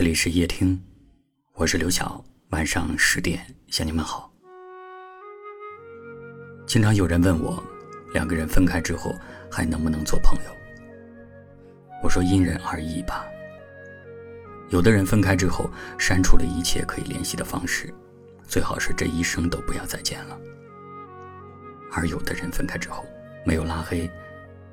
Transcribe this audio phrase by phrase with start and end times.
[0.00, 0.82] 这里是夜听，
[1.52, 2.24] 我是刘晓。
[2.52, 4.32] 晚上十点向你们好。
[6.66, 7.62] 经常有人问我，
[8.14, 9.14] 两个人分开之后
[9.52, 10.50] 还能不能做朋友？
[12.02, 13.26] 我说因人而异吧。
[14.70, 17.92] 有的人分开之后删除了一切可以联系的方式，
[18.48, 20.40] 最好是这一生都不要再见了。
[21.92, 23.04] 而有的人分开之后，
[23.44, 24.10] 没有拉黑，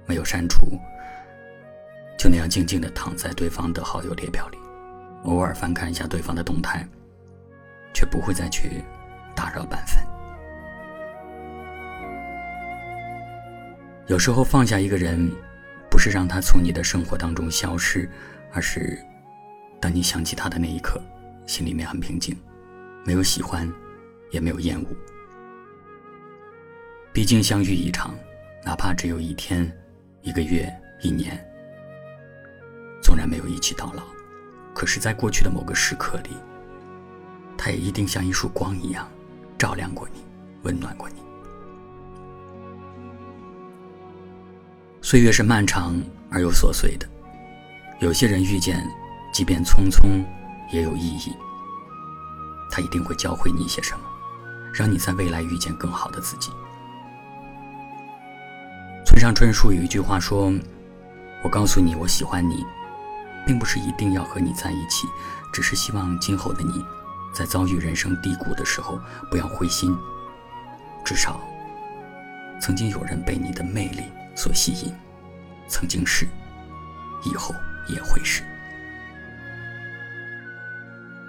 [0.06, 0.80] 没有删除，
[2.18, 4.58] 就那样静静的躺在对方的好友列表里。
[5.24, 6.88] 偶尔翻看一下对方的动态，
[7.94, 8.84] 却不会再去
[9.36, 10.04] 打扰半分。
[14.08, 15.30] 有时候放下一个人，
[15.90, 18.10] 不是让他从你的生活当中消失，
[18.54, 18.98] 而是
[19.82, 21.02] 当你想起他的那一刻，
[21.46, 22.34] 心里面很平静，
[23.04, 23.70] 没有喜欢，
[24.32, 24.88] 也没有厌恶。
[27.12, 28.16] 毕竟相遇一场，
[28.64, 29.70] 哪怕只有一天、
[30.22, 31.38] 一个月、一年，
[33.02, 34.04] 纵然没有一起到老。
[34.78, 36.30] 可是，在过去的某个时刻里，
[37.58, 39.10] 他也一定像一束光一样，
[39.58, 40.22] 照亮过你，
[40.62, 41.16] 温暖过你。
[45.02, 47.10] 岁月是漫长而又琐碎的，
[48.02, 48.88] 有些人遇见，
[49.34, 50.24] 即便匆匆，
[50.72, 51.34] 也有意义。
[52.70, 54.02] 他一定会教会你一些什么，
[54.72, 56.52] 让你在未来遇见更好的自己。
[59.08, 60.54] 村上春树有一句话说
[61.44, 62.64] ：“我告诉你，我喜欢你。”
[63.48, 65.08] 并不是一定要和你在一起，
[65.54, 66.84] 只是希望今后的你，
[67.34, 69.00] 在遭遇人生低谷的时候
[69.32, 69.98] 不要灰心。
[71.06, 71.40] 至少，
[72.60, 74.04] 曾经有人被你的魅力
[74.36, 74.94] 所吸引，
[75.70, 76.28] 曾经是，
[77.24, 77.56] 以后
[77.88, 78.44] 也会是。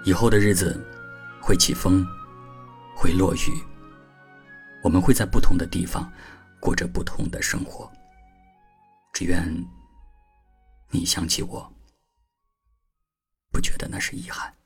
[0.03, 0.77] 以后的日子，
[1.41, 2.05] 会起风，
[2.93, 3.63] 会落雨，
[4.83, 6.11] 我们会在不同的地方，
[6.59, 7.89] 过着不同的生活。
[9.13, 9.65] 只愿，
[10.91, 11.73] 你想起我。
[13.99, 14.58] 是遗憾。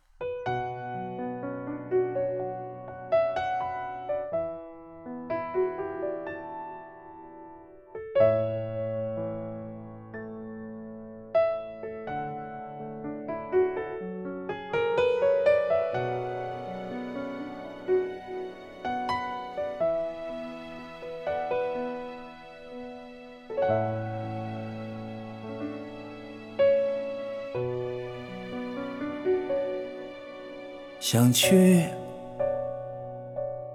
[31.05, 31.85] 想去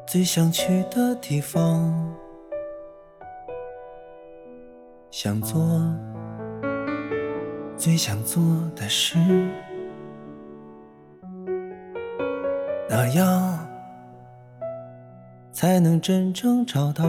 [0.06, 1.94] 最想去的地方，
[5.10, 5.60] 想做
[7.76, 8.42] 最想做
[8.74, 9.18] 的事，
[12.88, 13.68] 那样
[15.52, 17.04] 才能真正找到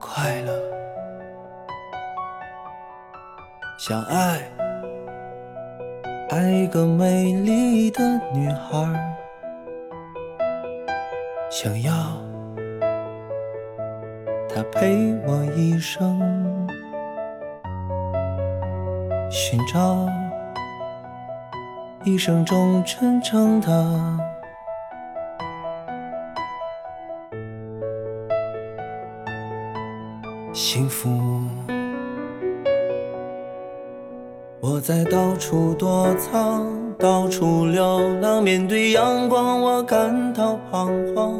[0.00, 0.63] 快乐。
[3.86, 4.40] 想爱，
[6.30, 8.02] 爱一个美丽的
[8.32, 8.70] 女孩。
[11.50, 11.92] 想要
[14.48, 16.18] 她陪我一生，
[19.30, 20.08] 寻找
[22.04, 23.68] 一生中真正的
[34.66, 36.66] 我在到处躲藏，
[36.98, 41.34] 到处流浪，面对阳光我感到彷徨。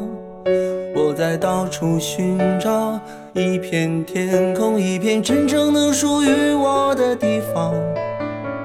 [0.95, 2.99] 我在到处寻找
[3.33, 7.73] 一片天空，一片真正能属于我的地方。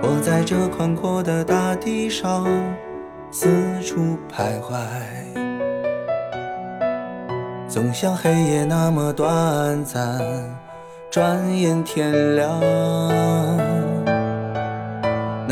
[0.02, 2.46] 我在这宽阔的大地上
[3.30, 3.48] 四
[3.82, 4.76] 处徘徊，
[7.66, 10.20] 总像黑夜那么短暂，
[11.10, 12.60] 转眼天亮。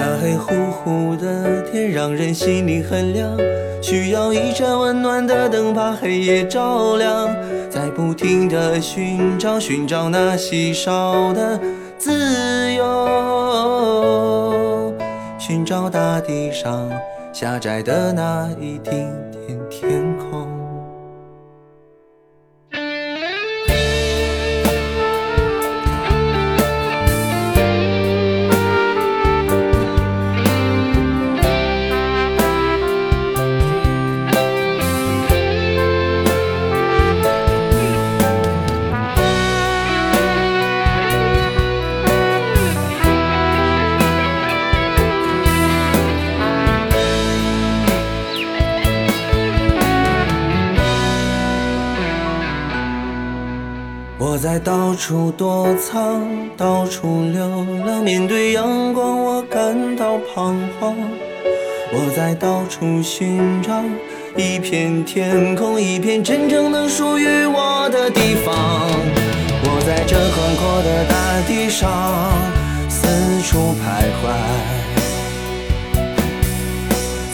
[0.08, 3.36] 那黑乎乎的天让人心里很凉，
[3.82, 7.28] 需要一盏温暖的灯把黑夜照亮，
[7.68, 11.60] 在不停的寻找，寻找那稀少的
[11.98, 13.84] 自由，
[15.38, 16.90] 寻找大地上
[17.30, 19.12] 狭窄的那一丁
[19.46, 20.07] 点天。
[54.38, 56.22] 在到处躲藏，
[56.56, 60.94] 到处流浪，面对阳光我感到彷徨。
[61.92, 63.82] 我在到处寻找
[64.36, 68.54] 一片天空，一片真正能属于我的地方。
[69.64, 72.30] 我在这宽阔的大地上
[72.88, 73.08] 四
[73.42, 74.30] 处徘徊，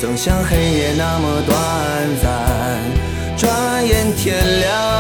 [0.01, 1.55] 总像黑夜那么短
[2.23, 2.27] 暂，
[3.37, 4.94] 转眼天亮。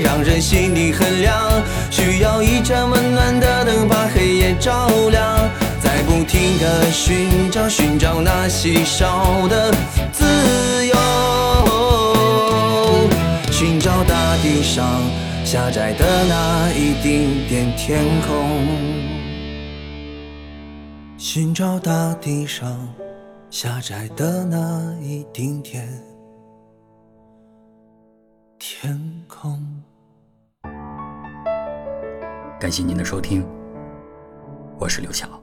[0.00, 5.48] 让人心里很凉，需要一盏温暖的灯把黑夜照亮，
[5.80, 9.72] 在不停的寻找，寻找那稀少的
[10.12, 10.24] 自
[10.86, 10.94] 由，
[13.50, 15.02] 寻找大地上
[15.44, 18.66] 狭窄的那一丁点天空，
[21.18, 22.88] 寻找大地上
[23.50, 25.88] 狭窄的那一丁点。
[28.58, 29.75] 天空。
[32.66, 33.46] 感谢您的收听，
[34.76, 35.40] 我是刘晓。